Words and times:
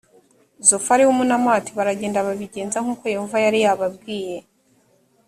zofari 0.67 1.01
w’umunamati 1.03 1.69
baragenda 1.77 2.25
babigenza 2.27 2.77
nk 2.83 2.89
‘uko 2.93 3.03
yehova 3.13 3.37
yari 3.45 3.59
yababwiye 3.65 4.37